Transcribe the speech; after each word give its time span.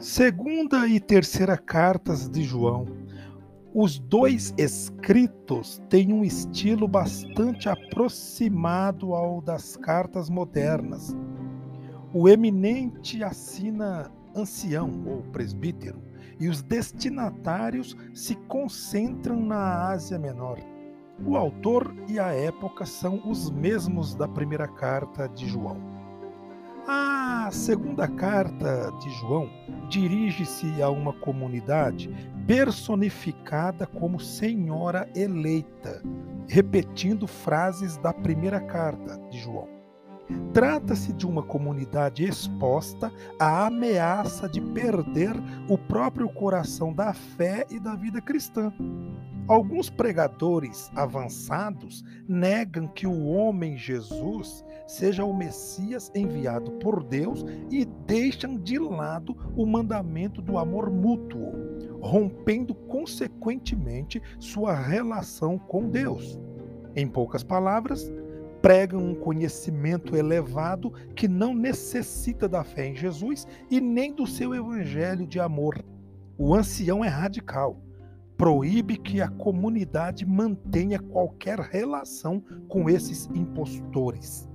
Segunda 0.00 0.88
e 0.88 0.98
terceira 0.98 1.58
cartas 1.58 2.26
de 2.26 2.42
João. 2.42 2.86
Os 3.74 3.98
dois 3.98 4.54
escritos 4.56 5.78
têm 5.90 6.10
um 6.10 6.24
estilo 6.24 6.88
bastante 6.88 7.68
aproximado 7.68 9.14
ao 9.14 9.42
das 9.42 9.76
cartas 9.76 10.30
modernas. 10.30 11.14
O 12.14 12.30
eminente 12.30 13.22
assina 13.22 14.10
ancião 14.34 14.90
ou 15.06 15.20
presbítero 15.24 16.02
e 16.40 16.48
os 16.48 16.62
destinatários 16.62 17.94
se 18.14 18.34
concentram 18.48 19.38
na 19.38 19.90
Ásia 19.90 20.18
Menor. 20.18 20.58
O 21.26 21.36
autor 21.36 21.94
e 22.08 22.18
a 22.18 22.28
época 22.28 22.86
são 22.86 23.20
os 23.28 23.50
mesmos 23.50 24.14
da 24.14 24.26
primeira 24.26 24.66
carta 24.66 25.28
de 25.28 25.46
João. 25.46 25.99
A 27.50 27.52
segunda 27.52 28.06
carta 28.06 28.92
de 29.00 29.10
João 29.18 29.50
dirige-se 29.88 30.80
a 30.80 30.88
uma 30.88 31.12
comunidade 31.12 32.08
personificada 32.46 33.88
como 33.88 34.20
Senhora 34.20 35.10
eleita, 35.16 36.00
repetindo 36.46 37.26
frases 37.26 37.96
da 37.96 38.12
primeira 38.12 38.60
carta 38.60 39.18
de 39.30 39.40
João. 39.40 39.66
Trata-se 40.52 41.12
de 41.12 41.26
uma 41.26 41.42
comunidade 41.42 42.24
exposta 42.24 43.12
à 43.36 43.66
ameaça 43.66 44.48
de 44.48 44.60
perder 44.60 45.34
o 45.68 45.76
próprio 45.76 46.28
coração 46.28 46.92
da 46.92 47.12
fé 47.12 47.66
e 47.68 47.80
da 47.80 47.96
vida 47.96 48.20
cristã. 48.20 48.72
Alguns 49.50 49.90
pregadores 49.90 50.92
avançados 50.94 52.04
negam 52.28 52.86
que 52.86 53.04
o 53.04 53.26
homem 53.26 53.76
Jesus 53.76 54.64
seja 54.86 55.24
o 55.24 55.36
Messias 55.36 56.08
enviado 56.14 56.70
por 56.78 57.02
Deus 57.02 57.44
e 57.68 57.84
deixam 57.84 58.56
de 58.56 58.78
lado 58.78 59.36
o 59.56 59.66
mandamento 59.66 60.40
do 60.40 60.56
amor 60.56 60.88
mútuo, 60.88 61.52
rompendo 62.00 62.76
consequentemente 62.76 64.22
sua 64.38 64.72
relação 64.72 65.58
com 65.58 65.90
Deus. 65.90 66.38
Em 66.94 67.08
poucas 67.08 67.42
palavras, 67.42 68.08
pregam 68.62 69.04
um 69.04 69.16
conhecimento 69.16 70.14
elevado 70.14 70.92
que 71.16 71.26
não 71.26 71.56
necessita 71.56 72.48
da 72.48 72.62
fé 72.62 72.86
em 72.86 72.94
Jesus 72.94 73.48
e 73.68 73.80
nem 73.80 74.14
do 74.14 74.28
seu 74.28 74.54
evangelho 74.54 75.26
de 75.26 75.40
amor. 75.40 75.84
O 76.38 76.54
ancião 76.54 77.04
é 77.04 77.08
radical 77.08 77.89
proíbe 78.40 78.96
que 78.96 79.20
a 79.20 79.28
comunidade 79.28 80.24
mantenha 80.24 80.98
qualquer 80.98 81.58
relação 81.58 82.42
com 82.70 82.88
esses 82.88 83.28
impostores. 83.34 84.48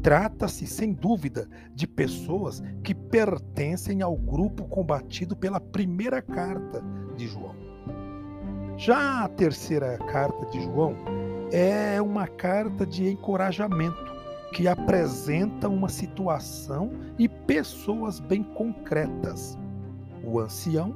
Trata-se, 0.00 0.64
sem 0.64 0.92
dúvida, 0.92 1.48
de 1.74 1.88
pessoas 1.88 2.62
que 2.84 2.94
pertencem 2.94 4.00
ao 4.00 4.16
grupo 4.16 4.68
combatido 4.68 5.34
pela 5.34 5.58
primeira 5.58 6.22
carta 6.22 6.84
de 7.16 7.26
João. 7.26 7.56
Já 8.76 9.24
a 9.24 9.28
terceira 9.28 9.98
carta 9.98 10.46
de 10.46 10.62
João 10.62 10.94
é 11.50 12.00
uma 12.00 12.28
carta 12.28 12.86
de 12.86 13.08
encorajamento 13.08 14.12
que 14.54 14.68
apresenta 14.68 15.68
uma 15.68 15.88
situação 15.88 16.92
e 17.18 17.28
pessoas 17.28 18.20
bem 18.20 18.44
concretas. 18.44 19.58
O 20.22 20.38
ancião 20.38 20.94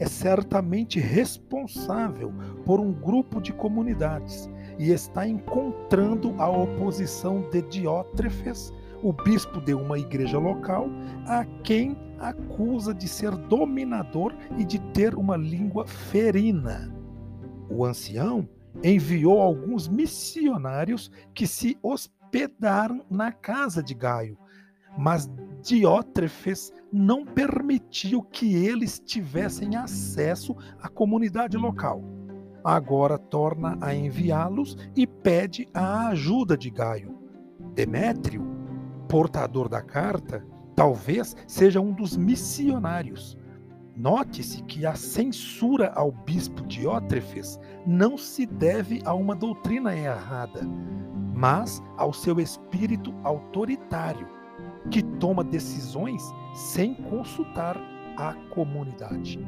é 0.00 0.06
certamente 0.06 0.98
responsável 0.98 2.32
por 2.64 2.80
um 2.80 2.90
grupo 2.90 3.40
de 3.40 3.52
comunidades 3.52 4.48
e 4.78 4.90
está 4.90 5.28
encontrando 5.28 6.34
a 6.38 6.48
oposição 6.48 7.42
de 7.50 7.60
Diótrefes, 7.62 8.72
o 9.02 9.12
bispo 9.12 9.60
de 9.60 9.74
uma 9.74 9.98
igreja 9.98 10.38
local, 10.38 10.88
a 11.26 11.44
quem 11.62 11.96
acusa 12.18 12.94
de 12.94 13.06
ser 13.06 13.30
dominador 13.36 14.34
e 14.58 14.64
de 14.64 14.78
ter 14.92 15.14
uma 15.14 15.36
língua 15.36 15.86
ferina. 15.86 16.92
O 17.68 17.84
ancião 17.84 18.48
enviou 18.82 19.40
alguns 19.40 19.86
missionários 19.86 21.10
que 21.34 21.46
se 21.46 21.78
hospedaram 21.82 23.04
na 23.10 23.32
casa 23.32 23.82
de 23.82 23.92
Gaio, 23.92 24.38
mas 24.96 25.30
Diótrefes 25.62 26.72
não 26.90 27.24
permitiu 27.24 28.22
que 28.22 28.54
eles 28.54 28.98
tivessem 28.98 29.76
acesso 29.76 30.56
à 30.80 30.88
comunidade 30.88 31.56
local. 31.56 32.02
Agora 32.64 33.18
torna 33.18 33.76
a 33.80 33.94
enviá-los 33.94 34.76
e 34.96 35.06
pede 35.06 35.68
a 35.74 36.08
ajuda 36.08 36.56
de 36.56 36.70
Gaio. 36.70 37.18
Demétrio, 37.74 38.42
portador 39.08 39.68
da 39.68 39.82
carta, 39.82 40.44
talvez 40.74 41.36
seja 41.46 41.80
um 41.80 41.92
dos 41.92 42.16
missionários. 42.16 43.36
Note-se 43.94 44.62
que 44.62 44.86
a 44.86 44.94
censura 44.94 45.92
ao 45.94 46.10
bispo 46.10 46.66
Diótrefes 46.66 47.60
não 47.86 48.16
se 48.16 48.46
deve 48.46 49.02
a 49.04 49.12
uma 49.12 49.34
doutrina 49.34 49.94
errada, 49.94 50.62
mas 51.34 51.82
ao 51.98 52.12
seu 52.14 52.40
espírito 52.40 53.14
autoritário 53.22 54.39
que 54.90 55.02
toma 55.02 55.44
decisões 55.44 56.22
sem 56.54 56.94
consultar 56.94 57.76
a 58.16 58.34
comunidade. 58.50 59.38